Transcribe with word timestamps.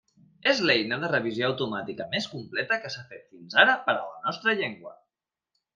És 0.51 0.61
l'eina 0.69 0.97
de 1.03 1.09
revisió 1.11 1.45
automàtica 1.49 2.09
més 2.15 2.29
completa 2.33 2.81
que 2.87 2.93
s'ha 2.95 3.07
fet 3.13 3.23
fins 3.35 3.61
ara 3.67 3.79
per 3.87 3.97
a 3.99 4.11
la 4.11 4.21
nostra 4.29 4.59
llengua. 4.63 4.99